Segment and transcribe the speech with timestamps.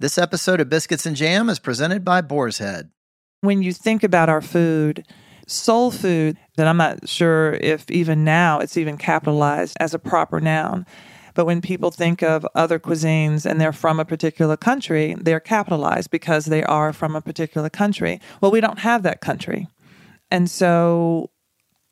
[0.00, 2.88] This episode of Biscuits and Jam is presented by Boar's Head.
[3.42, 5.06] When you think about our food,
[5.46, 10.40] soul food, that I'm not sure if even now it's even capitalized as a proper
[10.40, 10.86] noun.
[11.34, 16.10] But when people think of other cuisines and they're from a particular country, they're capitalized
[16.10, 18.22] because they are from a particular country.
[18.40, 19.68] Well, we don't have that country.
[20.30, 21.28] And so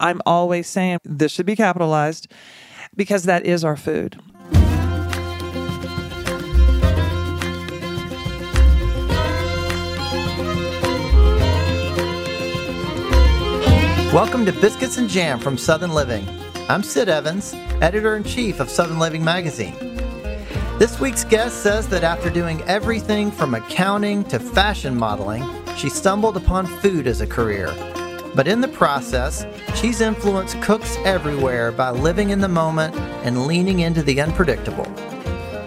[0.01, 2.33] I'm always saying this should be capitalized
[2.97, 4.19] because that is our food.
[14.19, 16.29] Welcome to Biscuits and Jam from Southern Living.
[16.69, 19.77] I'm Sid Evans, editor in chief of Southern Living magazine.
[20.77, 26.37] This week's guest says that after doing everything from accounting to fashion modeling, she stumbled
[26.37, 27.73] upon food as a career.
[28.35, 29.47] But in the process,
[29.77, 34.93] she's influenced cooks everywhere by living in the moment and leaning into the unpredictable.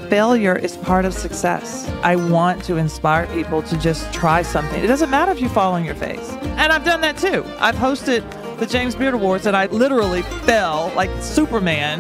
[0.09, 1.89] Failure is part of success.
[2.03, 4.83] I want to inspire people to just try something.
[4.83, 6.29] It doesn't matter if you fall on your face.
[6.57, 7.45] And I've done that too.
[7.59, 8.25] I've hosted
[8.61, 11.99] the James Beard Awards and I literally fell like Superman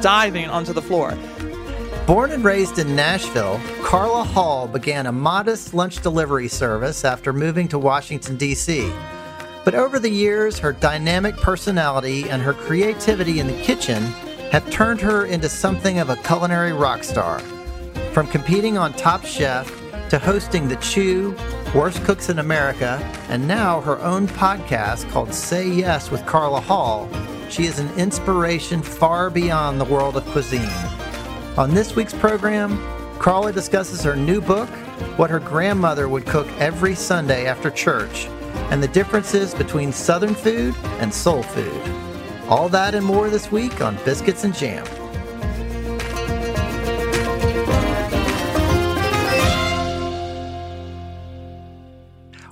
[0.00, 1.18] diving onto the floor.
[2.06, 7.66] Born and raised in Nashville, Carla Hall began a modest lunch delivery service after moving
[7.66, 8.88] to Washington, D.C.
[9.64, 14.00] But over the years, her dynamic personality and her creativity in the kitchen
[14.52, 17.40] have turned her into something of a culinary rock star.
[18.12, 19.66] From competing on Top Chef
[20.10, 21.36] to hosting The Chew,
[21.74, 27.10] Worst Cooks in America, and now her own podcast called Say Yes with Carla Hall,
[27.50, 30.66] she is an inspiration far beyond the world of cuisine.
[31.58, 32.78] On this week's program,
[33.18, 34.70] Carla discusses her new book,
[35.18, 38.28] what her grandmother would cook every Sunday after church,
[38.70, 41.82] and the differences between Southern food and soul food.
[42.48, 44.86] All that and more this week on Biscuits and Jam.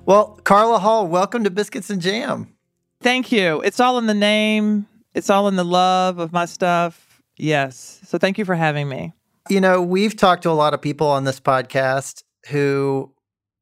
[0.06, 2.54] Well, Carla Hall, welcome to Biscuits and Jam.
[3.00, 3.60] Thank you.
[3.62, 7.20] It's all in the name, it's all in the love of my stuff.
[7.36, 8.00] Yes.
[8.04, 9.14] So thank you for having me.
[9.48, 13.12] You know, we've talked to a lot of people on this podcast who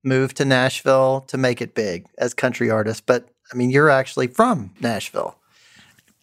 [0.04, 4.26] moved to Nashville to make it big as country artists, but I mean, you're actually
[4.26, 5.38] from Nashville.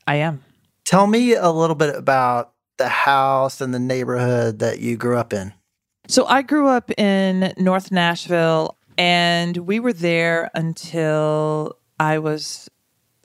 [0.05, 0.43] I am.
[0.85, 5.33] Tell me a little bit about the house and the neighborhood that you grew up
[5.33, 5.51] in.
[6.07, 12.69] So I grew up in North Nashville and we were there until I was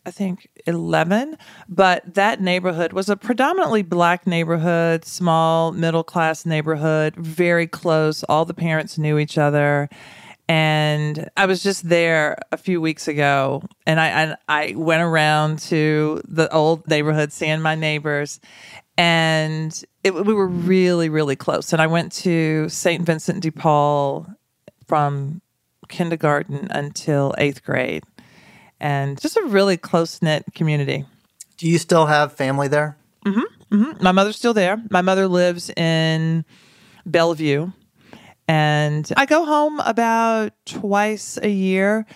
[0.06, 1.36] I think 11,
[1.68, 8.22] but that neighborhood was a predominantly black neighborhood, small, middle class neighborhood, very close.
[8.24, 9.90] All the parents knew each other.
[10.48, 16.22] And I was just there a few weeks ago and I, I went around to
[16.24, 18.40] the old neighborhood seeing my neighbors
[18.96, 21.74] and it, we were really, really close.
[21.74, 23.04] And I went to St.
[23.04, 24.26] Vincent de Paul
[24.86, 25.42] from
[25.88, 28.04] kindergarten until eighth grade
[28.80, 31.04] and just a really close knit community.
[31.56, 32.96] Do you still have family there?
[33.24, 34.02] Mm-hmm, mm-hmm.
[34.02, 34.82] My mother's still there.
[34.90, 36.44] My mother lives in
[37.06, 37.70] Bellevue,
[38.46, 42.06] and I go home about twice a year.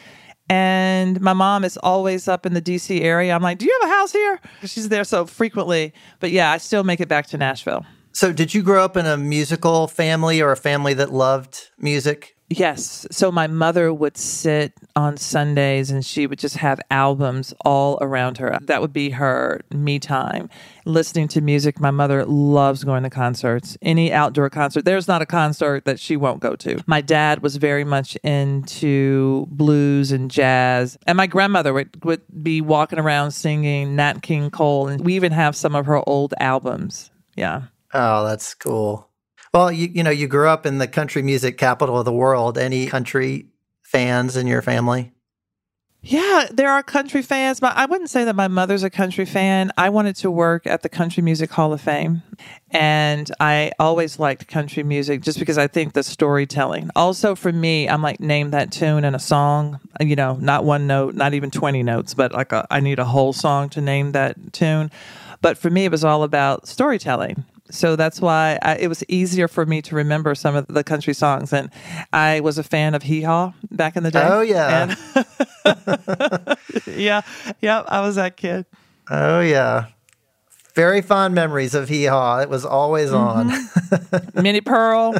[0.48, 3.32] And my mom is always up in the DC area.
[3.32, 4.40] I'm like, Do you have a house here?
[4.64, 5.92] She's there so frequently.
[6.18, 7.86] But yeah, I still make it back to Nashville.
[8.12, 12.36] So, did you grow up in a musical family or a family that loved music?
[12.50, 13.06] Yes.
[13.12, 18.38] So my mother would sit on Sundays and she would just have albums all around
[18.38, 18.58] her.
[18.62, 20.50] That would be her me time.
[20.84, 21.78] Listening to music.
[21.78, 23.78] My mother loves going to concerts.
[23.82, 24.84] Any outdoor concert.
[24.84, 26.82] There's not a concert that she won't go to.
[26.88, 30.98] My dad was very much into blues and jazz.
[31.06, 34.88] And my grandmother would, would be walking around singing Nat King Cole.
[34.88, 37.12] And we even have some of her old albums.
[37.36, 37.62] Yeah.
[37.94, 39.09] Oh, that's cool.
[39.52, 42.56] Well, you you know, you grew up in the country music capital of the world.
[42.56, 43.46] Any country
[43.82, 45.12] fans in your family?
[46.02, 49.70] Yeah, there are country fans, but I wouldn't say that my mother's a country fan.
[49.76, 52.22] I wanted to work at the Country Music Hall of Fame,
[52.70, 56.88] and I always liked country music just because I think the storytelling.
[56.96, 60.86] Also, for me, I'm like, name that tune in a song, you know, not one
[60.86, 64.12] note, not even 20 notes, but like a, I need a whole song to name
[64.12, 64.90] that tune.
[65.42, 69.48] But for me, it was all about storytelling so that's why I, it was easier
[69.48, 71.52] for me to remember some of the country songs.
[71.52, 71.70] And
[72.12, 74.22] I was a fan of Hee Haw back in the day.
[74.22, 74.94] Oh, yeah.
[76.86, 77.22] Yeah.
[77.60, 77.82] Yeah.
[77.86, 78.66] I was that kid.
[79.10, 79.86] Oh, yeah.
[80.74, 82.38] Very fond memories of Hee Haw.
[82.40, 84.16] It was always mm-hmm.
[84.34, 84.34] on.
[84.42, 85.14] Minnie Pearl.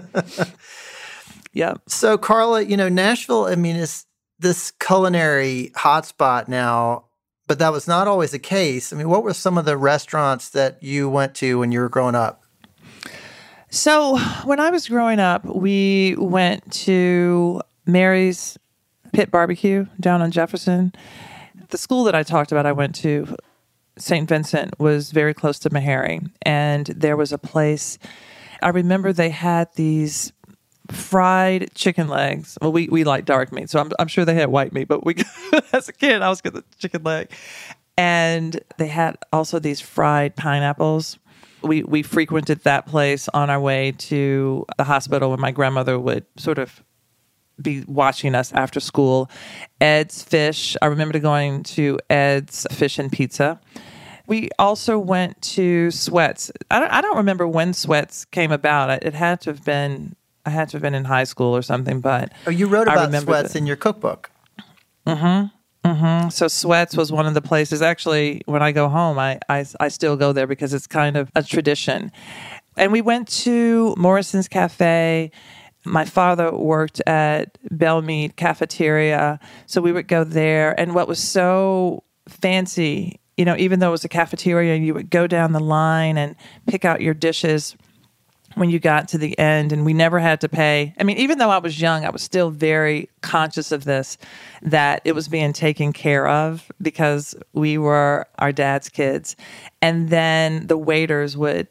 [1.52, 1.74] yeah.
[1.86, 4.06] So, Carla, you know, Nashville, I mean, it's
[4.38, 7.04] this culinary hotspot now
[7.50, 8.92] but that was not always the case.
[8.92, 11.88] I mean, what were some of the restaurants that you went to when you were
[11.88, 12.39] growing up?
[13.70, 18.58] So when I was growing up, we went to Mary's
[19.12, 20.92] Pit Barbecue down on Jefferson.
[21.68, 23.36] The school that I talked about, I went to,
[23.96, 24.28] St.
[24.28, 26.28] Vincent, was very close to Meharry.
[26.42, 27.96] And there was a place,
[28.60, 30.32] I remember they had these
[30.90, 32.58] fried chicken legs.
[32.60, 35.04] Well, we, we like dark meat, so I'm, I'm sure they had white meat, but
[35.04, 35.14] we,
[35.72, 37.30] as a kid, I was getting the chicken leg.
[37.96, 41.20] And they had also these fried pineapples.
[41.62, 46.24] We, we frequented that place on our way to the hospital when my grandmother would
[46.36, 46.82] sort of
[47.60, 49.30] be watching us after school.
[49.80, 50.76] Ed's Fish.
[50.80, 53.60] I remember going to Ed's Fish and Pizza.
[54.26, 56.50] We also went to Swett's.
[56.70, 59.02] I don't, I don't remember when Swett's came about.
[59.02, 60.14] It had to have been
[60.46, 62.00] I had to have been in high school or something.
[62.00, 64.30] But oh, you wrote about Swett's the, in your cookbook.
[65.06, 65.46] Mm-hmm.
[65.84, 66.28] Mm-hmm.
[66.28, 67.80] So Swett's was one of the places.
[67.80, 71.30] Actually, when I go home, I, I I still go there because it's kind of
[71.34, 72.12] a tradition.
[72.76, 75.30] And we went to Morrison's Cafe
[75.84, 80.78] my father worked at Belle Meade Cafeteria, so we would go there.
[80.78, 85.10] And what was so fancy, you know, even though it was a cafeteria, you would
[85.10, 86.36] go down the line and
[86.66, 87.76] pick out your dishes
[88.54, 90.94] when you got to the end and we never had to pay.
[90.98, 94.18] I mean, even though I was young, I was still very conscious of this
[94.62, 99.36] that it was being taken care of because we were our dad's kids.
[99.80, 101.68] And then the waiters would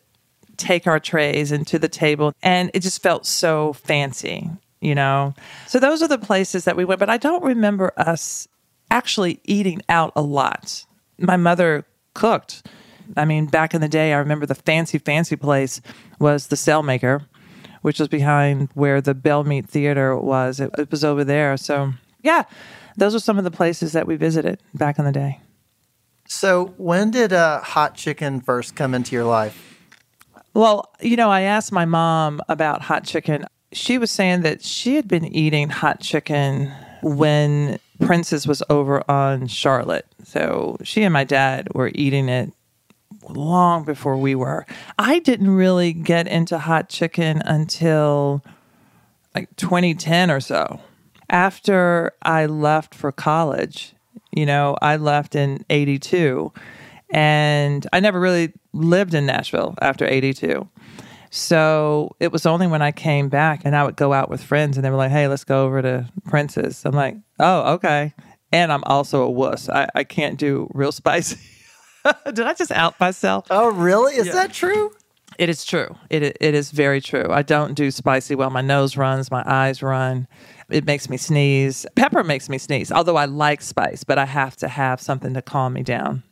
[0.58, 4.50] take our trays into the table and it just felt so fancy,
[4.82, 5.34] you know?
[5.68, 8.48] So those are the places that we went, but I don't remember us
[8.92, 10.86] actually eating out a lot.
[11.18, 12.66] My mother cooked.
[13.18, 15.82] I mean, back in the day, I remember the fancy, fancy place
[16.20, 17.26] was the Sailmaker,
[17.82, 20.60] which was behind where the Belle Meade Theater was.
[20.60, 21.58] It, it was over there.
[21.58, 22.44] So, yeah,
[22.98, 25.40] those are some of the places that we visited back in the day.
[26.28, 29.66] So, when did uh, hot chicken first come into your life?
[30.54, 33.46] Well, you know, I asked my mom about hot chicken.
[33.72, 36.72] She was saying that she had been eating hot chicken
[37.02, 40.06] when Prince's was over on Charlotte.
[40.24, 42.52] So she and my dad were eating it
[43.30, 44.66] long before we were.
[44.98, 48.44] I didn't really get into hot chicken until
[49.36, 50.80] like 2010 or so.
[51.30, 53.94] After I left for college,
[54.32, 56.52] you know, I left in 82
[57.12, 60.68] and I never really lived in Nashville after 82.
[61.32, 64.78] So it was only when I came back and I would go out with friends
[64.78, 66.84] and they were like, hey, let's go over to Prince's.
[66.86, 68.14] I'm like, oh, okay.
[68.52, 69.70] And I'm also a wuss.
[69.70, 71.38] I, I can't do real spicy.
[72.26, 73.48] Did I just out myself?
[73.50, 74.16] Oh, really?
[74.16, 74.34] Is yeah.
[74.34, 74.92] that true?
[75.38, 75.96] It is true.
[76.10, 77.28] It, it is very true.
[77.30, 78.50] I don't do spicy well.
[78.50, 80.28] My nose runs, my eyes run.
[80.70, 81.86] It makes me sneeze.
[81.96, 85.42] Pepper makes me sneeze, although I like spice, but I have to have something to
[85.42, 86.24] calm me down.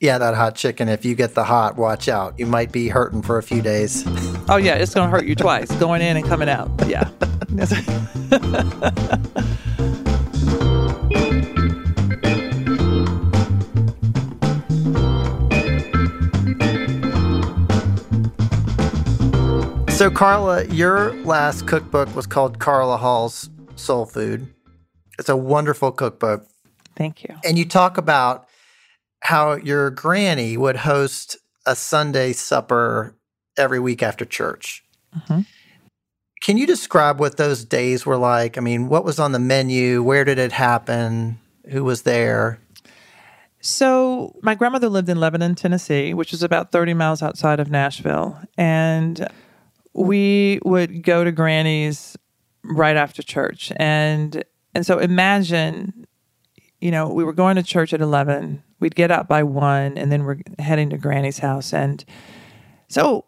[0.00, 0.88] Yeah, that hot chicken.
[0.88, 2.38] If you get the hot, watch out.
[2.38, 4.04] You might be hurting for a few days.
[4.46, 6.70] Oh yeah, it's gonna hurt you twice, going in and coming out.
[6.86, 7.08] Yeah.
[19.94, 24.52] so Carla, your last cookbook was called Carla Hall's Soul Food.
[25.20, 26.48] It's a wonderful cookbook.
[26.96, 27.36] Thank you.
[27.44, 28.48] And you talk about
[29.20, 33.14] how your granny would host a Sunday supper
[33.56, 34.84] every week after church.
[35.16, 35.42] Mm-hmm.
[36.42, 38.58] Can you describe what those days were like?
[38.58, 40.02] I mean, what was on the menu?
[40.02, 41.38] Where did it happen?
[41.70, 42.58] Who was there?
[43.60, 48.38] So, my grandmother lived in Lebanon, Tennessee, which is about 30 miles outside of Nashville.
[48.58, 49.26] And
[49.94, 52.16] we would go to Granny's
[52.62, 53.72] right after church.
[53.76, 56.06] And and so imagine,
[56.80, 60.12] you know, we were going to church at 11 we'd get up by one and
[60.12, 61.72] then we're heading to Granny's house.
[61.72, 62.04] And
[62.88, 63.24] so,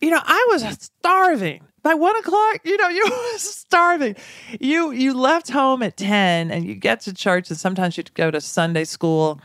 [0.00, 2.60] you know, I was starving by one o'clock.
[2.64, 4.16] You know, you were starving.
[4.60, 8.30] You you left home at ten and you get to church and sometimes you'd go
[8.30, 9.42] to Sunday school.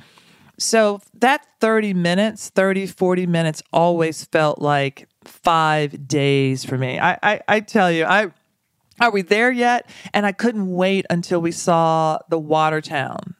[0.58, 7.00] So that 30 minutes, 30, 40 minutes always felt like five days for me.
[7.00, 8.32] I, I, I tell you, I
[9.02, 9.90] are we there yet?
[10.14, 13.36] And I couldn't wait until we saw the Watertown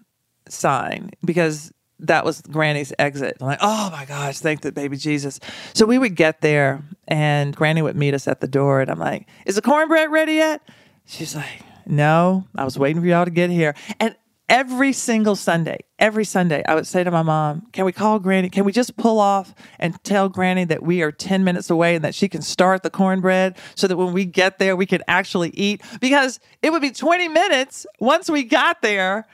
[0.48, 3.38] sign because that was Granny's exit.
[3.42, 5.40] I'm like, oh my gosh, thank the baby Jesus.
[5.74, 8.80] So we would get there and Granny would meet us at the door.
[8.82, 10.62] And I'm like, is the cornbread ready yet?
[11.06, 13.76] She's like, no, I was waiting for y'all to get here.
[14.00, 14.16] And
[14.50, 18.50] every single Sunday, every Sunday, I would say to my mom, can we call Granny?
[18.50, 22.04] Can we just pull off and tell Granny that we are 10 minutes away and
[22.04, 25.52] that she can start the cornbread so that when we get there, we can actually
[25.52, 25.82] eat?
[26.02, 29.28] Because it would be 20 minutes once we got there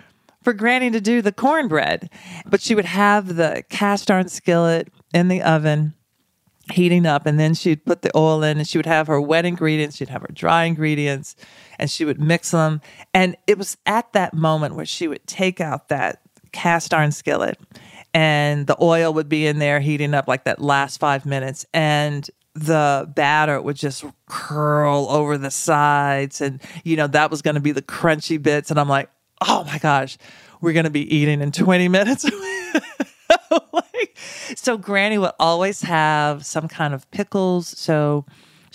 [0.43, 2.09] for Granny to do the cornbread.
[2.45, 5.93] But she would have the cast iron skillet in the oven
[6.71, 9.45] heating up and then she'd put the oil in and she would have her wet
[9.45, 11.35] ingredients she'd have her dry ingredients
[11.79, 12.81] and she would mix them.
[13.13, 17.59] And it was at that moment where she would take out that cast iron skillet
[18.13, 21.65] and the oil would be in there heating up like that last five minutes.
[21.73, 27.55] And the batter would just curl over the sides and you know that was going
[27.55, 28.71] to be the crunchy bits.
[28.71, 29.09] And i'm like
[29.45, 30.17] oh my gosh
[30.61, 32.25] we're going to be eating in 20 minutes.
[33.71, 34.17] Like,
[34.55, 37.67] so Granny would always have some kind of pickles.
[37.67, 38.25] So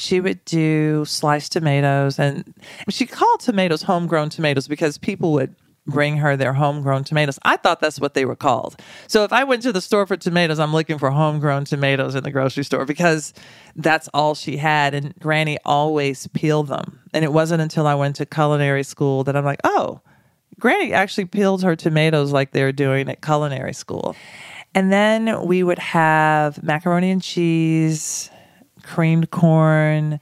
[0.00, 2.54] she would do sliced tomatoes and
[2.88, 5.54] she called tomatoes homegrown tomatoes because people would
[5.86, 7.38] bring her their homegrown tomatoes.
[7.42, 8.80] I thought that's what they were called.
[9.08, 12.24] So if I went to the store for tomatoes, I'm looking for homegrown tomatoes in
[12.24, 13.34] the grocery store because
[13.76, 14.94] that's all she had.
[14.94, 17.00] And Granny always peeled them.
[17.12, 20.00] And it wasn't until I went to culinary school that I'm like, oh,
[20.58, 24.16] Granny actually peeled her tomatoes like they were doing at culinary school.
[24.74, 28.30] And then we would have macaroni and cheese,
[28.90, 30.18] creamed corn,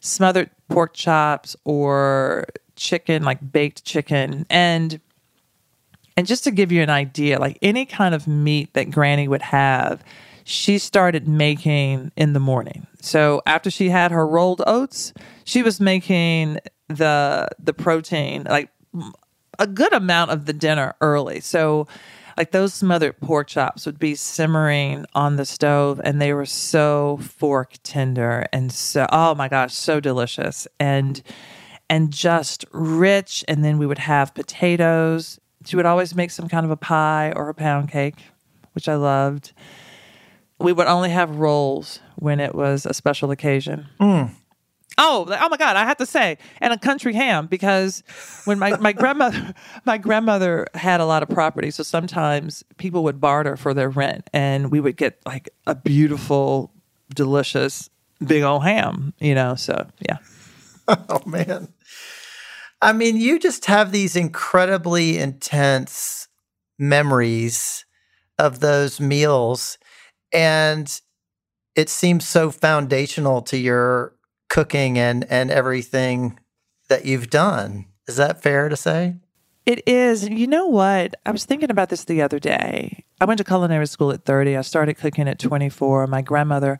[0.00, 4.46] smothered pork chops, or chicken, like baked chicken.
[4.50, 5.00] And
[6.16, 9.42] and just to give you an idea, like any kind of meat that Granny would
[9.42, 10.02] have,
[10.44, 12.86] she started making in the morning.
[13.00, 15.12] So after she had her rolled oats,
[15.44, 18.70] she was making the the protein like
[19.58, 21.40] a good amount of the dinner early.
[21.40, 21.86] So
[22.36, 27.18] like those smothered pork chops would be simmering on the stove and they were so
[27.22, 30.66] fork tender and so oh my gosh so delicious.
[30.78, 31.22] And
[31.88, 35.40] and just rich and then we would have potatoes.
[35.66, 38.16] She would always make some kind of a pie or a pound cake
[38.72, 39.52] which i loved.
[40.58, 43.86] We would only have rolls when it was a special occasion.
[44.00, 44.30] Mm.
[45.02, 45.76] Oh, oh my God!
[45.76, 48.02] I have to say, and a country ham because
[48.44, 49.54] when my, my grandmother
[49.86, 54.28] my grandmother had a lot of property, so sometimes people would barter for their rent,
[54.34, 56.70] and we would get like a beautiful,
[57.14, 57.88] delicious,
[58.24, 59.14] big old ham.
[59.18, 60.18] You know, so yeah.
[61.08, 61.72] Oh man.
[62.82, 66.26] I mean, you just have these incredibly intense
[66.78, 67.84] memories
[68.38, 69.78] of those meals
[70.32, 71.00] and
[71.76, 74.14] it seems so foundational to your
[74.50, 76.38] cooking and and everything
[76.88, 77.86] that you've done.
[78.06, 79.16] Is that fair to say?
[79.64, 80.28] It is.
[80.28, 81.14] You know what?
[81.24, 83.04] I was thinking about this the other day.
[83.20, 84.56] I went to culinary school at 30.
[84.56, 86.06] I started cooking at 24.
[86.08, 86.78] My grandmother,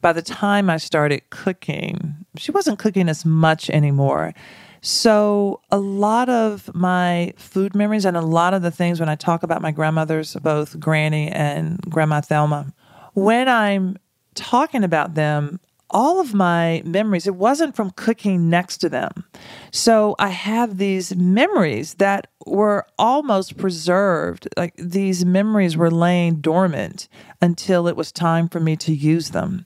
[0.00, 4.34] by the time I started cooking, she wasn't cooking as much anymore.
[4.80, 9.16] So, a lot of my food memories and a lot of the things when I
[9.16, 12.72] talk about my grandmothers, both Granny and Grandma Thelma,
[13.14, 13.98] when I'm
[14.36, 15.58] talking about them,
[15.90, 19.24] all of my memories, it wasn't from cooking next to them.
[19.70, 24.48] So I have these memories that were almost preserved.
[24.56, 27.08] Like these memories were laying dormant
[27.40, 29.64] until it was time for me to use them.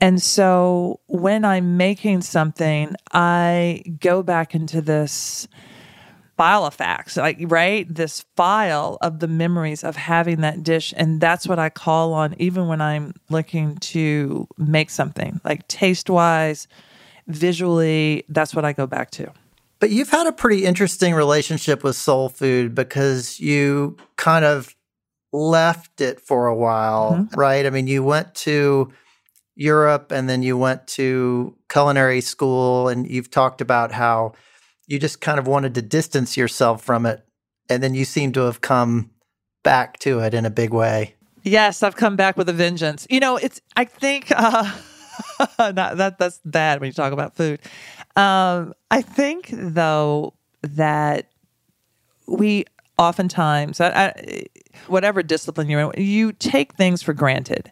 [0.00, 5.48] And so when I'm making something, I go back into this
[6.36, 7.92] file of facts, like, right?
[7.92, 10.92] This file of the memories of having that dish.
[10.96, 16.10] And that's what I call on even when I'm looking to make something, like taste
[16.10, 16.66] wise,
[17.26, 19.32] visually, that's what I go back to.
[19.80, 24.74] But you've had a pretty interesting relationship with soul food because you kind of
[25.32, 27.38] left it for a while, mm-hmm.
[27.38, 27.66] right?
[27.66, 28.92] I mean, you went to
[29.56, 34.32] Europe and then you went to culinary school, and you've talked about how
[34.86, 37.24] you just kind of wanted to distance yourself from it
[37.68, 39.10] and then you seem to have come
[39.62, 41.14] back to it in a big way.
[41.42, 43.06] Yes i've come back with a vengeance.
[43.10, 44.70] You know it's i think uh
[45.58, 47.60] not that that's bad when you talk about food.
[48.16, 51.30] Um i think though that
[52.26, 52.64] we
[52.96, 54.44] oftentimes I, I,
[54.86, 57.70] whatever discipline you're in you take things for granted.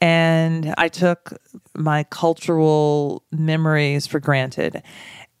[0.00, 1.32] And i took
[1.74, 4.82] my cultural memories for granted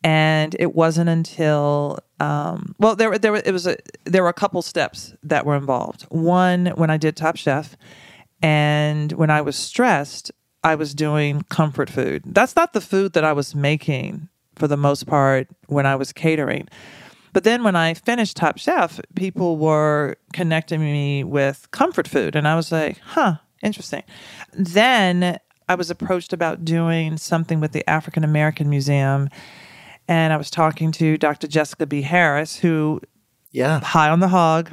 [0.04, 4.60] and it wasn't until um, well there there it was a there were a couple
[4.62, 6.02] steps that were involved.
[6.10, 7.76] One when i did top chef
[8.42, 10.30] and when i was stressed
[10.62, 12.22] i was doing comfort food.
[12.26, 16.12] That's not the food that i was making for the most part when i was
[16.12, 16.68] catering.
[17.32, 22.36] But then when i finished top chef people were connecting me with comfort food.
[22.36, 24.02] And i was like huh interesting.
[24.52, 29.30] Then i was approached about doing something with the african american museum
[30.08, 31.46] and I was talking to Dr.
[31.46, 32.02] Jessica B.
[32.02, 33.00] Harris, who,
[33.50, 34.70] yeah, high on the hog.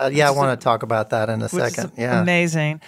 [0.00, 1.92] Uh, yeah, I want to talk about that in a second.
[1.96, 2.80] Yeah, amazing.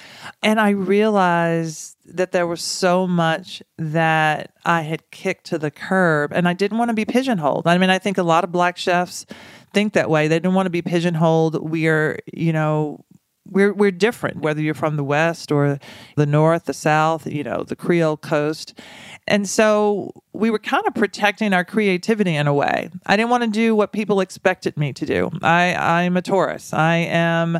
[0.42, 6.32] And I realized that there was so much that I had kicked to the curb,
[6.32, 7.66] and I didn't want to be pigeonholed.
[7.66, 9.26] I mean, I think a lot of black chefs
[9.72, 10.28] think that way.
[10.28, 11.68] They didn't want to be pigeonholed.
[11.68, 13.04] We are, you know,
[13.50, 15.78] we're we're different whether you're from the west or
[16.16, 18.78] the north the south you know the creole coast
[19.26, 23.42] and so we were kind of protecting our creativity in a way i didn't want
[23.42, 27.58] to do what people expected me to do i i'm a taurus i am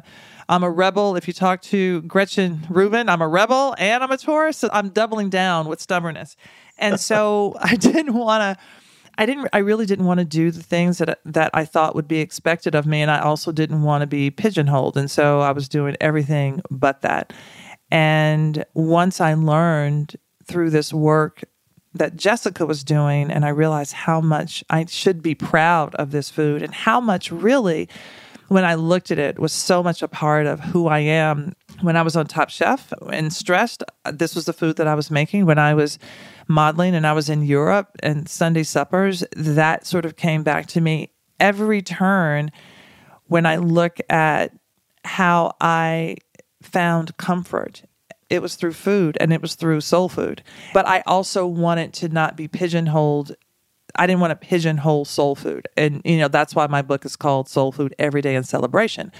[0.48, 1.16] I'm a rebel.
[1.16, 4.58] If you talk to Gretchen Rubin, I'm a rebel and I'm a Taurus.
[4.58, 6.36] So I'm doubling down with stubbornness.
[6.78, 8.64] And so I didn't want to
[9.18, 12.08] I didn't I really didn't want to do the things that that I thought would
[12.08, 15.52] be expected of me and I also didn't want to be pigeonholed and so I
[15.52, 17.32] was doing everything but that.
[17.90, 21.44] And once I learned through this work
[21.94, 26.28] that Jessica was doing and I realized how much I should be proud of this
[26.28, 27.88] food and how much really
[28.48, 31.96] when I looked at it was so much a part of who I am when
[31.96, 35.10] I was on Top Chef and stressed uh, this was the food that I was
[35.10, 35.98] making when I was
[36.48, 40.80] modeling and I was in Europe and Sunday suppers, that sort of came back to
[40.80, 42.50] me every turn
[43.26, 44.52] when I look at
[45.04, 46.16] how I
[46.62, 47.82] found comfort.
[48.30, 50.42] It was through food and it was through soul food.
[50.72, 53.36] But I also wanted to not be pigeonholed.
[53.96, 55.68] I didn't want to pigeonhole soul food.
[55.76, 59.12] And, you know, that's why my book is called Soul Food Every Day in Celebration.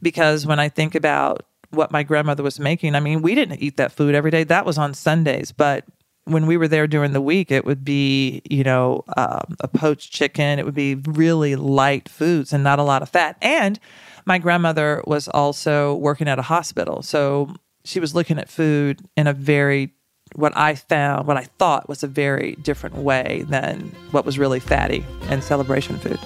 [0.00, 3.76] Because when I think about what my grandmother was making, I mean, we didn't eat
[3.76, 4.44] that food every day.
[4.44, 5.52] That was on Sundays.
[5.52, 5.84] But
[6.24, 10.12] when we were there during the week, it would be, you know, um, a poached
[10.12, 10.58] chicken.
[10.58, 13.36] It would be really light foods and not a lot of fat.
[13.42, 13.78] And
[14.24, 17.02] my grandmother was also working at a hospital.
[17.02, 17.54] So
[17.84, 19.92] she was looking at food in a very,
[20.34, 24.60] what I found, what I thought was a very different way than what was really
[24.60, 26.18] fatty and celebration food.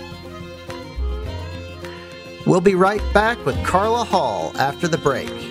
[2.47, 5.48] We'll be right back with Carla Hall after the break.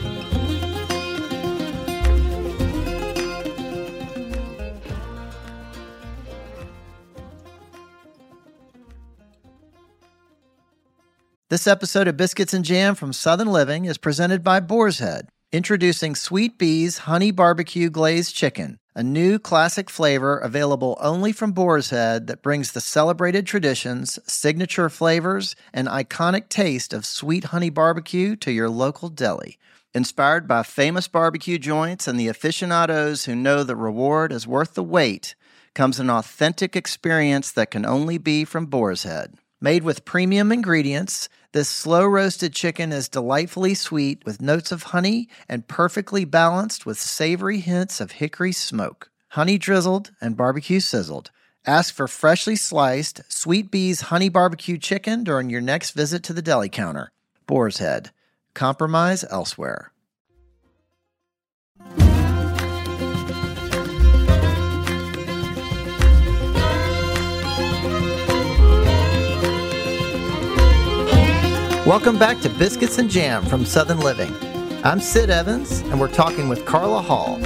[11.49, 16.13] This episode of Biscuits and Jam from Southern Living is presented by Boar's Head, introducing
[16.13, 22.27] Sweet Bee's Honey Barbecue Glazed Chicken, a new classic flavor available only from Boar's Head
[22.27, 28.51] that brings the celebrated traditions, signature flavors, and iconic taste of sweet honey barbecue to
[28.51, 29.57] your local deli.
[29.93, 34.83] Inspired by famous barbecue joints and the aficionados who know the reward is worth the
[34.83, 35.33] wait,
[35.73, 39.37] comes an authentic experience that can only be from Boar's Head.
[39.59, 45.27] Made with premium ingredients, this slow roasted chicken is delightfully sweet with notes of honey
[45.49, 49.09] and perfectly balanced with savory hints of hickory smoke.
[49.29, 51.31] Honey drizzled and barbecue sizzled.
[51.65, 56.43] Ask for freshly sliced Sweet Bee's honey barbecue chicken during your next visit to the
[56.43, 57.11] deli counter.
[57.47, 58.11] Boar's Head.
[58.53, 59.91] Compromise elsewhere.
[71.87, 74.35] Welcome back to Biscuits and Jam from Southern Living.
[74.83, 77.41] I'm Sid Evans, and we're talking with Carla Hall.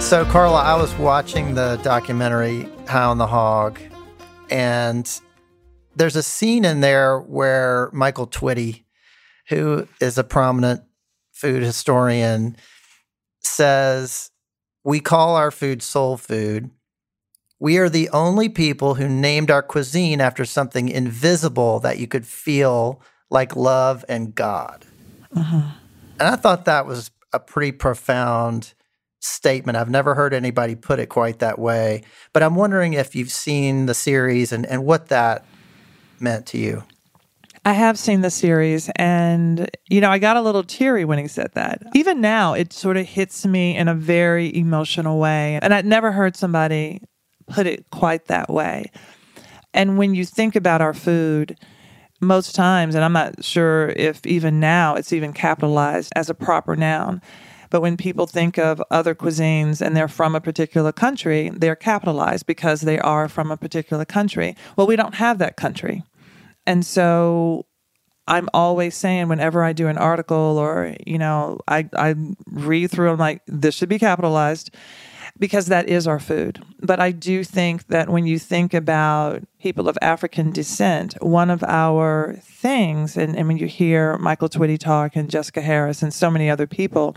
[0.00, 3.80] So, Carla, I was watching the documentary High on the Hog,
[4.48, 5.10] and
[5.96, 8.84] there's a scene in there where Michael Twitty,
[9.48, 10.82] who is a prominent
[11.32, 12.56] food historian,
[13.40, 14.30] says,
[14.84, 16.70] We call our food soul food
[17.64, 22.26] we are the only people who named our cuisine after something invisible that you could
[22.26, 23.00] feel
[23.30, 24.84] like love and God.
[25.34, 25.70] Mm-hmm.
[26.20, 28.74] And I thought that was a pretty profound
[29.20, 29.78] statement.
[29.78, 32.02] I've never heard anybody put it quite that way.
[32.34, 35.46] But I'm wondering if you've seen the series and, and what that
[36.20, 36.84] meant to you.
[37.64, 41.28] I have seen the series, and you know, I got a little teary when he
[41.28, 41.82] said that.
[41.94, 45.58] Even now, it sort of hits me in a very emotional way.
[45.62, 47.00] And I'd never heard somebody
[47.46, 48.90] put it quite that way.
[49.72, 51.58] And when you think about our food,
[52.20, 56.76] most times, and I'm not sure if even now it's even capitalized as a proper
[56.76, 57.20] noun,
[57.70, 62.46] but when people think of other cuisines and they're from a particular country, they're capitalized
[62.46, 64.56] because they are from a particular country.
[64.76, 66.04] Well, we don't have that country.
[66.66, 67.66] And so
[68.26, 72.14] I'm always saying whenever I do an article or, you know, I, I
[72.46, 74.74] read through, I'm like, this should be capitalized
[75.38, 76.62] because that is our food.
[76.80, 81.62] But I do think that when you think about people of African descent, one of
[81.64, 86.30] our things, and, and when you hear Michael Twitty talk and Jessica Harris and so
[86.30, 87.16] many other people,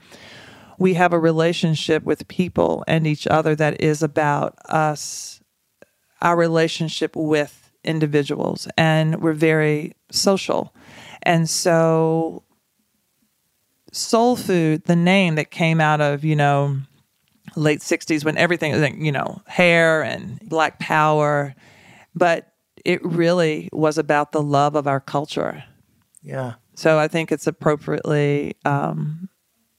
[0.80, 5.42] we have a relationship with people and each other that is about us,
[6.22, 10.74] our relationship with individuals, and we're very social.
[11.24, 12.44] And so,
[13.92, 16.78] soul food, the name that came out of, you know,
[17.58, 21.56] late 60s when everything was, you know, hair and black power.
[22.16, 22.54] But
[22.86, 25.64] it really was about the love of our culture.
[26.22, 26.54] Yeah.
[26.76, 29.30] So I think it's appropriately, um,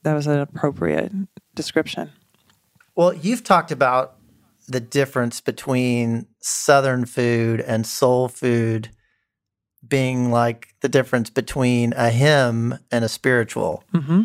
[0.03, 1.11] that was an appropriate
[1.55, 2.11] description.
[2.95, 4.15] Well, you've talked about
[4.67, 8.89] the difference between Southern food and soul food
[9.87, 13.83] being like the difference between a hymn and a spiritual.
[13.93, 14.23] Mm-hmm.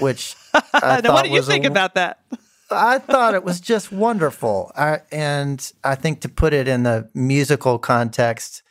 [0.00, 2.20] Which now, what do you think a, about that?
[2.70, 4.70] I thought it was just wonderful.
[4.76, 8.62] I, and I think to put it in the musical context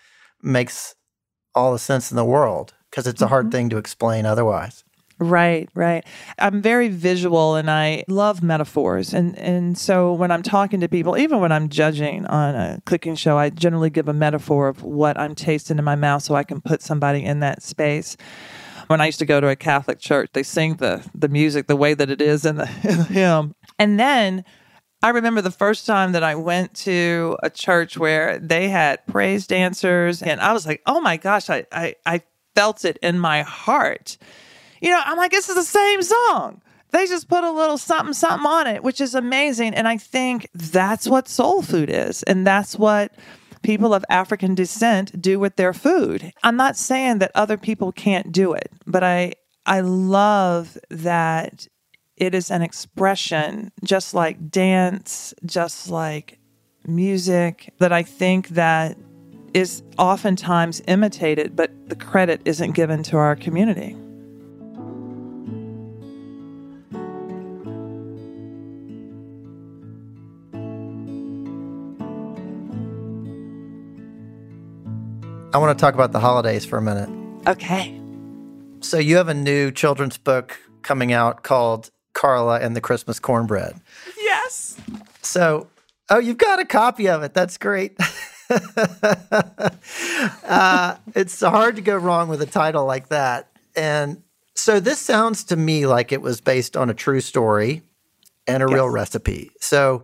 [0.42, 0.96] makes
[1.54, 3.52] all the sense in the world because it's a hard Mm-hmm.
[3.52, 4.84] thing to explain otherwise.
[5.22, 6.06] Right, right.
[6.38, 9.14] I'm very visual and I love metaphors.
[9.14, 13.16] And and so when I'm talking to people, even when I'm judging on a cooking
[13.16, 16.46] show, I generally give a metaphor of what I'm tasting in my mouth so I
[16.46, 18.16] can put somebody in that space.
[18.90, 21.76] When I used to go to a Catholic church, they sing the the music the
[21.76, 23.56] way that it is in the, in the hymn.
[23.78, 24.44] And then
[25.02, 29.48] I remember the first time that I went to a church where they had praise
[29.48, 32.22] dancers, and I was like, oh my gosh, I, I, I
[32.56, 34.18] felt it in my heart.
[34.82, 36.62] You know, I'm like, this is the same song.
[36.92, 39.76] They just put a little something, something on it, which is amazing.
[39.76, 42.24] And I think that's what soul food is.
[42.24, 43.14] And that's what
[43.62, 46.32] people of African descent do with their food.
[46.44, 49.34] I'm not saying that other people can't do it, but I,
[49.66, 51.68] I love that
[52.18, 56.40] it is an expression just like dance, just like
[56.86, 58.98] music, that I think that
[59.54, 63.96] is oftentimes imitated, but the credit isn't given to our community.
[75.52, 77.10] I want to talk about the holidays for a minute.
[77.48, 78.00] Okay.
[78.82, 83.82] So you have a new children's book coming out called Carla and the Christmas Cornbread.
[84.20, 84.80] Yes.
[85.24, 85.68] So,
[86.12, 87.34] oh, you've got a copy of it.
[87.34, 87.98] That's great.
[90.44, 93.50] uh, it's hard to go wrong with a title like that.
[93.76, 94.22] And
[94.54, 97.82] so this sounds to me like it was based on a true story
[98.46, 99.50] and a real recipe.
[99.60, 100.04] So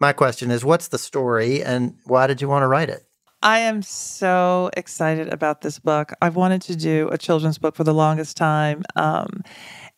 [0.00, 3.05] my question is what's the story and why did you want to write it?
[3.46, 6.12] I am so excited about this book.
[6.20, 8.82] I've wanted to do a children's book for the longest time.
[8.96, 9.44] Um,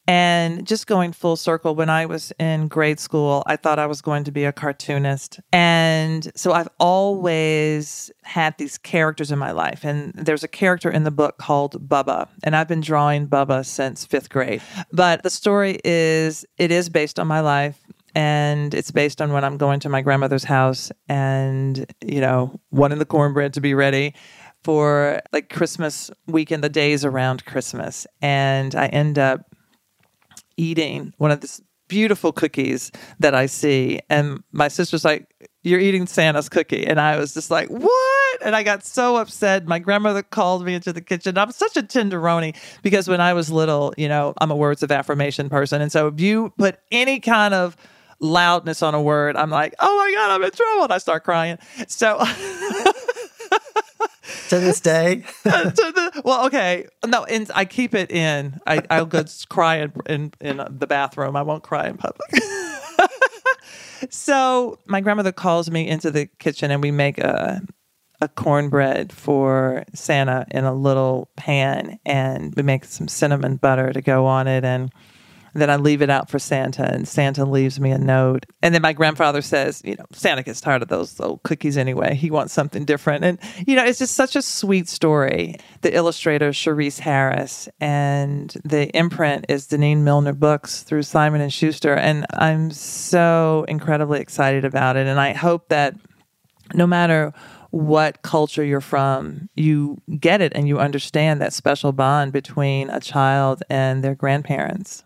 [0.07, 4.03] and just going full circle, when I was in grade school, I thought I was
[4.03, 5.41] going to be a cartoonist.
[5.51, 9.83] And so I've always had these characters in my life.
[9.83, 12.29] And there's a character in the book called Bubba.
[12.45, 14.61] And I've been drawing Bubba since fifth grade.
[14.93, 17.83] But the story is, it is based on my life
[18.19, 22.99] and it's based on when I'm going to my grandmother's house and, you know, wanting
[22.99, 24.13] the cornbread to be ready
[24.65, 28.09] for like Christmas weekend, the days around Christmas.
[28.21, 29.43] And I end up
[30.57, 34.01] eating one of these beautiful cookies that I see.
[34.11, 36.89] And my sister's like, You're eating Santa's cookie.
[36.89, 38.43] And I was just like, What?
[38.45, 39.69] And I got so upset.
[39.69, 41.39] My grandmother called me into the kitchen.
[41.39, 44.91] I'm such a tenderoni because when I was little, you know, I'm a words of
[44.91, 45.81] affirmation person.
[45.81, 47.77] And so if you put any kind of
[48.21, 50.85] loudness on a word, I'm like, Oh my God, I'm in trouble.
[50.85, 51.59] And I start crying.
[51.87, 52.23] So.
[54.49, 58.59] To this day, to the, well, okay, no, and I keep it in.
[58.67, 61.37] I I'll go cry in, in in the bathroom.
[61.37, 62.31] I won't cry in public.
[64.11, 67.63] so my grandmother calls me into the kitchen, and we make a
[68.21, 74.01] a cornbread for Santa in a little pan, and we make some cinnamon butter to
[74.01, 74.91] go on it, and
[75.55, 78.47] then I leave it out for Santa, and Santa leaves me a note.
[78.63, 82.15] And then my grandfather says, you know, Santa gets tired of those old cookies anyway.
[82.15, 83.25] He wants something different.
[83.25, 85.57] And, you know, it's just such a sweet story.
[85.83, 91.95] The illustrator, Cherise Harris, and the imprint is Denene Millner Books through Simon and Schuster.
[91.95, 95.07] And I'm so incredibly excited about it.
[95.07, 95.95] And I hope that
[96.75, 97.33] no matter
[97.71, 103.01] what culture you're from, you get it and you understand that special bond between a
[103.01, 105.05] child and their grandparents.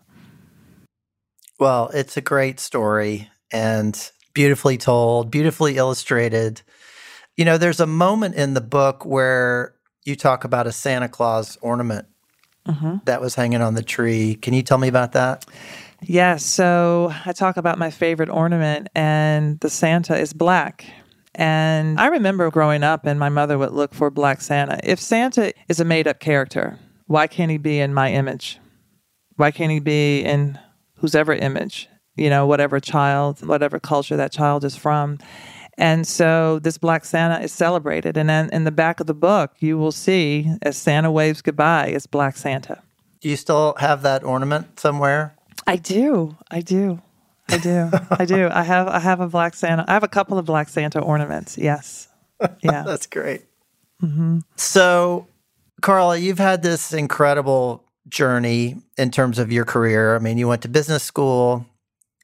[1.59, 6.61] Well, it's a great story and beautifully told, beautifully illustrated.
[7.37, 11.57] You know, there's a moment in the book where you talk about a Santa Claus
[11.61, 12.07] ornament
[12.67, 12.97] mm-hmm.
[13.05, 14.35] that was hanging on the tree.
[14.35, 15.45] Can you tell me about that?
[16.01, 16.45] Yes.
[16.45, 20.85] So I talk about my favorite ornament, and the Santa is black.
[21.35, 24.79] And I remember growing up, and my mother would look for Black Santa.
[24.83, 28.59] If Santa is a made up character, why can't he be in my image?
[29.37, 30.59] Why can't he be in
[31.03, 31.89] whose ever image?
[32.15, 35.19] You know, whatever child, whatever culture that child is from.
[35.77, 38.15] And so this Black Santa is celebrated.
[38.15, 41.87] And then in the back of the book, you will see as Santa waves goodbye,
[41.87, 42.81] it's Black Santa.
[43.19, 45.35] Do you still have that ornament somewhere?
[45.67, 46.37] I do.
[46.49, 47.01] I do.
[47.49, 47.91] I do.
[48.09, 48.47] I do.
[48.49, 49.83] I have I have a black Santa.
[49.85, 51.57] I have a couple of black Santa ornaments.
[51.57, 52.07] Yes.
[52.61, 52.83] Yeah.
[52.83, 53.43] That's great.
[54.01, 54.39] Mm-hmm.
[54.57, 55.27] So,
[55.81, 60.15] Carla, you've had this incredible journey in terms of your career.
[60.15, 61.65] I mean, you went to business school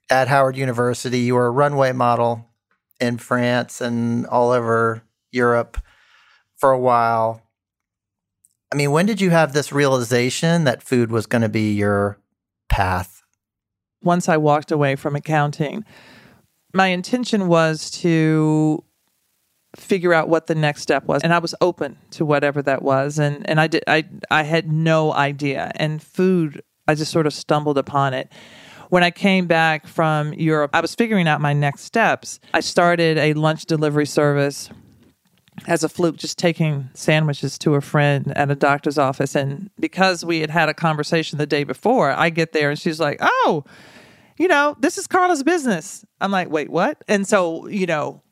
[0.09, 2.47] at Howard University, you were a runway model
[2.99, 5.77] in France and all over Europe
[6.57, 7.41] for a while.
[8.71, 12.17] I mean, when did you have this realization that food was going to be your
[12.69, 13.23] path?
[14.01, 15.83] Once I walked away from accounting,
[16.73, 18.83] my intention was to
[19.75, 21.21] figure out what the next step was.
[21.23, 23.19] And I was open to whatever that was.
[23.19, 25.71] And and I did I I had no idea.
[25.75, 28.31] And food I just sort of stumbled upon it.
[28.89, 32.39] When I came back from Europe I was figuring out my next steps.
[32.53, 34.69] I started a lunch delivery service
[35.67, 39.35] as a fluke just taking sandwiches to a friend at a doctor's office.
[39.35, 42.99] And because we had had a conversation the day before I get there and she's
[42.99, 43.65] like oh
[44.37, 46.03] you know this is Carla's business.
[46.21, 47.03] I'm like wait what?
[47.07, 48.23] And so you know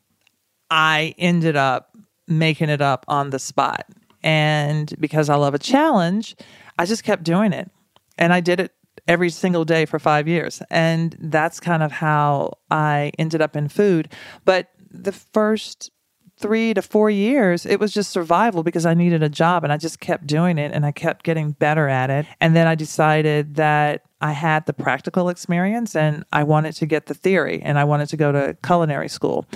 [0.70, 3.86] I ended up making it up on the spot.
[4.22, 6.36] And because I love a challenge,
[6.78, 7.70] I just kept doing it.
[8.18, 8.72] And I did it
[9.06, 10.60] every single day for five years.
[10.70, 14.12] And that's kind of how I ended up in food.
[14.44, 15.90] But the first
[16.38, 19.76] three to four years, it was just survival because I needed a job and I
[19.76, 22.26] just kept doing it and I kept getting better at it.
[22.40, 27.06] And then I decided that I had the practical experience and I wanted to get
[27.06, 29.46] the theory and I wanted to go to culinary school.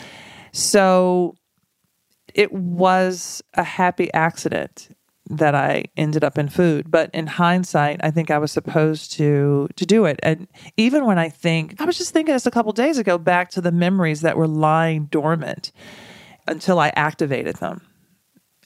[0.53, 1.35] So
[2.35, 4.89] it was a happy accident
[5.31, 6.91] that I ended up in food.
[6.91, 10.21] But in hindsight, I think I was supposed to to do it.
[10.23, 13.51] And even when I think, I was just thinking this a couple days ago, back
[13.53, 15.73] to the memories that were lying dormant
[16.47, 17.81] until I activated them.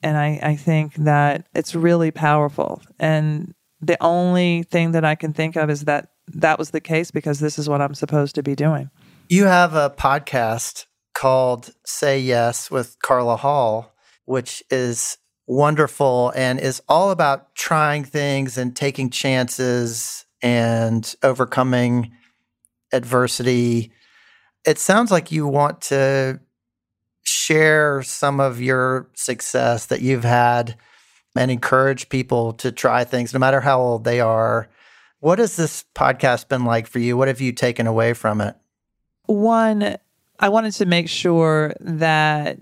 [0.03, 2.83] And I, I think that it's really powerful.
[2.99, 7.11] And the only thing that I can think of is that that was the case
[7.11, 8.91] because this is what I'm supposed to be doing.
[9.29, 13.95] You have a podcast called Say Yes with Carla Hall,
[14.27, 22.13] which is wonderful and is all about trying things and taking chances and overcoming
[22.93, 23.93] adversity.
[24.67, 26.39] It sounds like you want to
[27.23, 30.77] share some of your success that you've had
[31.35, 34.69] and encourage people to try things no matter how old they are.
[35.21, 37.17] What has this podcast been like for you?
[37.17, 38.55] What have you taken away from it?
[39.25, 39.97] One,
[40.41, 42.59] I wanted to make sure that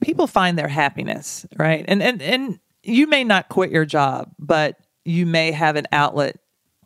[0.00, 1.84] people find their happiness, right?
[1.88, 6.36] And and and you may not quit your job, but you may have an outlet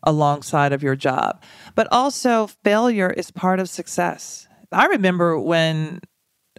[0.03, 1.43] alongside of your job.
[1.75, 4.47] But also failure is part of success.
[4.71, 6.01] I remember when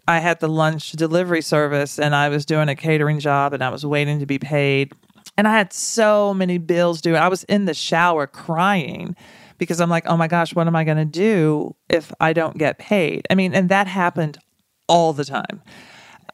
[0.07, 3.69] I had the lunch delivery service and I was doing a catering job and I
[3.69, 4.93] was waiting to be paid
[5.37, 7.15] and I had so many bills due.
[7.15, 9.15] I was in the shower crying
[9.57, 12.57] because I'm like, oh my gosh, what am I going to do if I don't
[12.57, 13.25] get paid?
[13.29, 14.37] I mean, and that happened
[14.87, 15.61] all the time.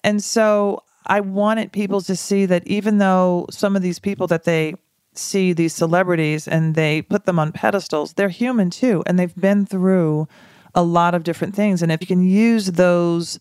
[0.04, 4.44] And so I wanted people to see that even though some of these people that
[4.44, 4.76] they
[5.14, 9.04] see, these celebrities, and they put them on pedestals, they're human too.
[9.06, 10.28] And they've been through
[10.74, 11.82] a lot of different things.
[11.82, 13.38] And if you can use those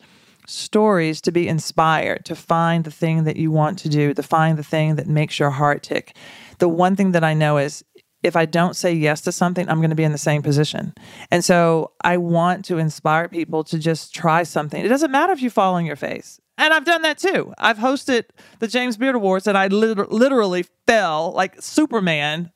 [0.46, 4.58] stories to be inspired, to find the thing that you want to do, to find
[4.58, 6.16] the thing that makes your heart tick.
[6.58, 7.84] The one thing that I know is
[8.22, 10.94] if I don't say yes to something, I'm going to be in the same position.
[11.30, 14.84] And so I want to inspire people to just try something.
[14.84, 16.40] It doesn't matter if you fall on your face.
[16.58, 17.54] And I've done that too.
[17.56, 18.24] I've hosted
[18.58, 22.52] the James Beard Awards and I liter- literally fell like Superman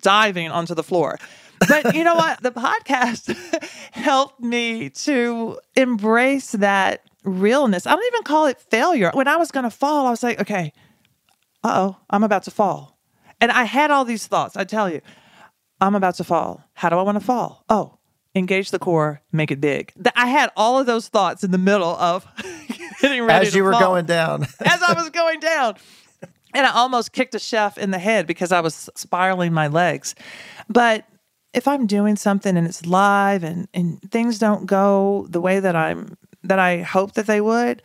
[0.00, 1.18] diving onto the floor.
[1.66, 2.40] But you know what?
[2.40, 3.34] The podcast
[3.92, 7.86] helped me to embrace that realness.
[7.86, 9.10] I don't even call it failure.
[9.12, 10.72] When I was going to fall, I was like, okay,
[11.64, 12.97] uh oh, I'm about to fall
[13.40, 14.56] and I had all these thoughts.
[14.56, 15.00] I tell you,
[15.80, 16.64] I'm about to fall.
[16.74, 17.64] How do I want to fall?
[17.68, 17.98] Oh,
[18.34, 19.92] engage the core, make it big.
[20.16, 22.26] I had all of those thoughts in the middle of
[23.00, 23.80] getting ready as you were fall.
[23.80, 24.42] going down.
[24.64, 25.76] as I was going down.
[26.54, 30.14] And I almost kicked a chef in the head because I was spiraling my legs.
[30.68, 31.04] But
[31.52, 35.76] if I'm doing something and it's live and, and things don't go the way that
[35.76, 37.82] I'm that I hope that they would,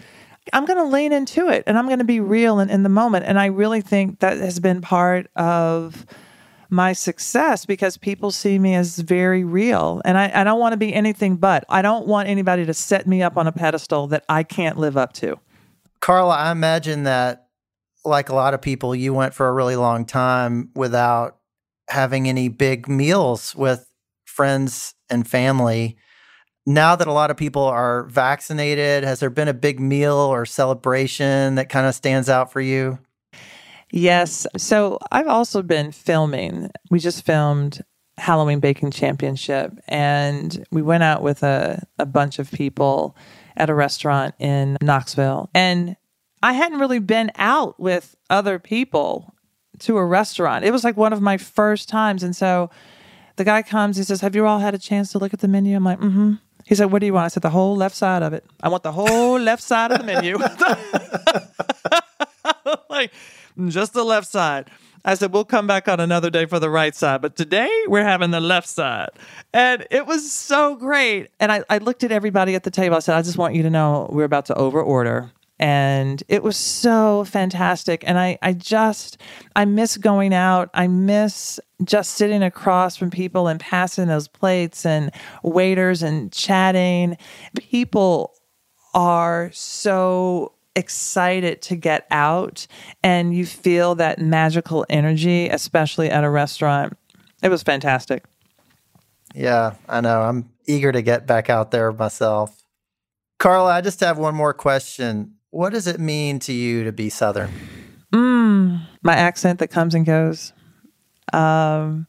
[0.52, 2.90] I'm going to lean into it and I'm going to be real in, in the
[2.90, 3.26] moment.
[3.26, 6.06] And I really think that has been part of
[6.70, 10.02] my success because people see me as very real.
[10.04, 11.64] And I, I don't want to be anything but.
[11.70, 14.98] I don't want anybody to set me up on a pedestal that I can't live
[14.98, 15.40] up to.
[16.02, 17.48] Carla, I imagine that,
[18.04, 21.38] like a lot of people, you went for a really long time without
[21.88, 23.88] having any big meals with
[24.26, 25.96] friends and family
[26.66, 30.46] now that a lot of people are vaccinated, has there been a big meal or
[30.46, 33.00] celebration that kind of stands out for you?
[33.92, 34.48] Yes.
[34.58, 36.72] So I've also been filming.
[36.90, 37.82] We just filmed
[38.18, 43.16] Halloween Baking Championship, and we went out with a, a bunch of people
[43.56, 45.50] at a restaurant in Knoxville.
[45.54, 45.96] And
[46.42, 49.36] I hadn't really been out with other people
[49.80, 50.66] to a restaurant.
[50.66, 52.24] It was like one of my first times.
[52.24, 52.70] And so
[53.36, 55.48] the guy comes, he says, Have you all had a chance to look at the
[55.48, 55.76] menu?
[55.76, 56.34] I'm like, Mm hmm.
[56.66, 57.26] He said, What do you want?
[57.26, 58.46] I said, The whole left side of it.
[58.62, 60.38] I want the whole left side of the menu.
[62.90, 63.12] like,
[63.68, 64.70] just the left side.
[65.06, 67.22] I said, We'll come back on another day for the right side.
[67.22, 69.10] But today we're having the left side.
[69.54, 71.30] And it was so great.
[71.40, 72.96] And I, I looked at everybody at the table.
[72.96, 76.44] I said, I just want you to know we're about to over order and it
[76.44, 78.04] was so fantastic.
[78.06, 79.18] And i i just
[79.56, 80.70] i miss going out.
[80.74, 85.12] I miss just sitting across from people and passing those plates and
[85.44, 87.18] waiters and chatting.
[87.58, 88.34] People
[88.94, 92.66] are so excited to get out
[93.04, 96.98] and you feel that magical energy especially at a restaurant.
[97.44, 98.26] It was fantastic.
[99.36, 100.22] Yeah i know.
[100.24, 102.64] I'm eager to get back out there myself.
[103.38, 107.10] Carla i just have one more question what does it mean to you to be
[107.10, 107.52] Southern?
[108.12, 110.52] Mm, my accent that comes and goes.
[111.32, 112.08] Um,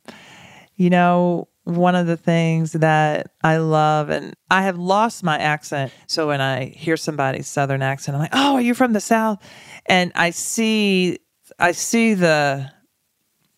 [0.77, 5.93] you know, one of the things that I love, and I have lost my accent.
[6.07, 9.43] So when I hear somebody's Southern accent, I'm like, "Oh, are you from the South?"
[9.87, 11.19] And I see,
[11.59, 12.73] I see the.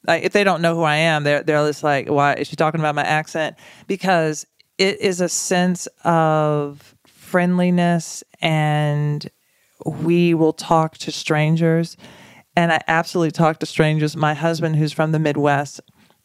[0.08, 2.80] If they don't know who I am, they're they're just like, "Why is she talking
[2.80, 4.46] about my accent?" Because
[4.78, 9.28] it is a sense of friendliness and
[9.84, 11.96] we will talk to strangers.
[12.56, 14.16] And I absolutely talk to strangers.
[14.16, 15.80] My husband, who's from the Midwest,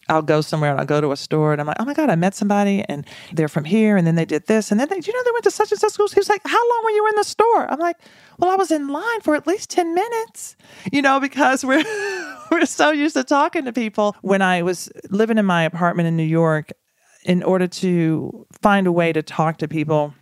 [0.10, 2.10] I'll go somewhere and I'll go to a store and I'm like, oh my God,
[2.10, 4.72] I met somebody and they're from here and then they did this.
[4.72, 6.14] And then they, you know, they went to such and such schools.
[6.14, 7.72] He was like, how long were you in the store?
[7.72, 7.98] I'm like,
[8.38, 10.56] well, I was in line for at least 10 minutes,
[10.92, 11.84] you know, because we're,
[12.52, 14.16] we're so used to talking to people.
[14.22, 16.72] When I was living in my apartment in New York,
[17.24, 20.14] in order to find a way to talk to people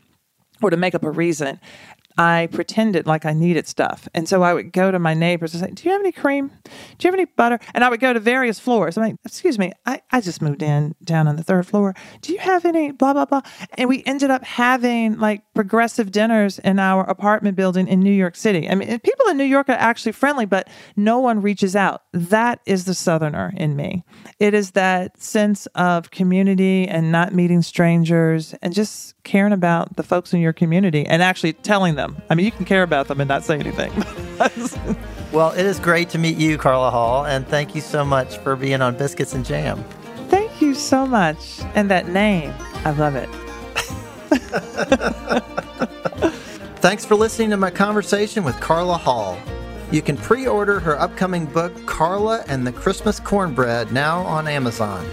[0.62, 1.60] or to make up a reason,
[2.18, 4.08] I pretended like I needed stuff.
[4.14, 6.52] And so I would go to my neighbors and say, Do you have any cream?
[6.98, 7.60] Do you have any butter?
[7.74, 8.98] And I would go to various floors.
[8.98, 11.96] I'm like, Excuse me, I, I just moved in down on the third floor.
[12.22, 13.42] Do you have any blah, blah, blah?
[13.76, 18.36] And we ended up having like progressive dinners in our apartment building in New York
[18.36, 18.70] City.
[18.70, 22.04] I mean, people in New York are actually friendly, but no one reaches out.
[22.14, 24.04] That is the Southerner in me.
[24.40, 30.02] It is that sense of community and not meeting strangers and just caring about the
[30.02, 32.20] folks in your community and actually telling them.
[32.32, 33.94] I mean, you can care about them and not say anything.
[35.32, 38.56] well, it is great to meet you, Carla Hall, and thank you so much for
[38.56, 39.84] being on Biscuits and Jam.
[40.30, 41.60] Thank you so much.
[41.76, 42.52] And that name,
[42.86, 43.30] I love it.
[46.78, 49.38] Thanks for listening to my conversation with Carla Hall.
[49.92, 55.08] You can pre order her upcoming book, Carla and the Christmas Cornbread, now on Amazon.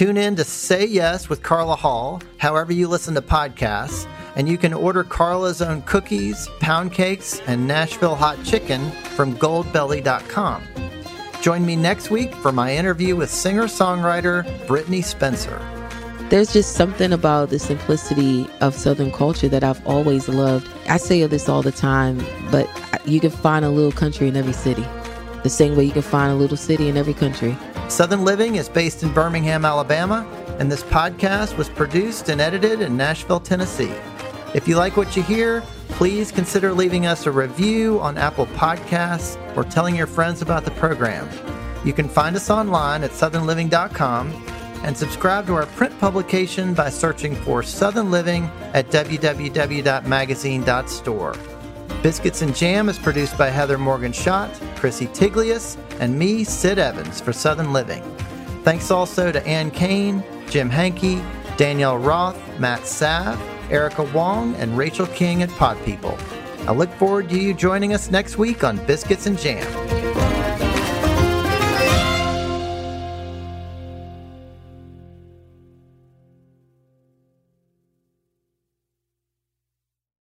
[0.00, 4.56] Tune in to Say Yes with Carla Hall, however you listen to podcasts, and you
[4.56, 10.62] can order Carla's own cookies, pound cakes, and Nashville hot chicken from goldbelly.com.
[11.42, 15.60] Join me next week for my interview with singer songwriter Brittney Spencer.
[16.30, 20.66] There's just something about the simplicity of Southern culture that I've always loved.
[20.88, 22.66] I say this all the time, but
[23.04, 24.86] you can find a little country in every city,
[25.42, 27.54] the same way you can find a little city in every country.
[27.90, 30.24] Southern Living is based in Birmingham, Alabama,
[30.60, 33.92] and this podcast was produced and edited in Nashville, Tennessee.
[34.54, 39.36] If you like what you hear, please consider leaving us a review on Apple Podcasts
[39.56, 41.28] or telling your friends about the program.
[41.84, 44.30] You can find us online at southernliving.com
[44.84, 51.59] and subscribe to our print publication by searching for Southern Living at www.magazine.store.
[52.02, 57.20] Biscuits and Jam is produced by Heather Morgan Shott, Chrissy Tiglius, and me, Sid Evans,
[57.20, 58.02] for Southern Living.
[58.64, 61.22] Thanks also to Ann Kane, Jim Hankey,
[61.58, 63.38] Danielle Roth, Matt Sav,
[63.70, 66.16] Erica Wong, and Rachel King at Pod People.
[66.66, 69.89] I look forward to you joining us next week on Biscuits and Jam.